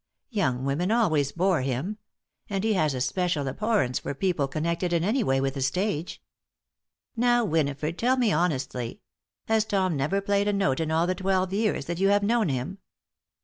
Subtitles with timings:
[0.31, 1.99] Young women always bore him.
[2.49, 6.23] And he has a special abhorrence for people connected in any way with the stage."
[7.15, 8.99] "Now, Winifred, tell me honestly:
[9.45, 12.49] Has Tom never played a note in all the twelve years that you have known
[12.49, 12.79] him?"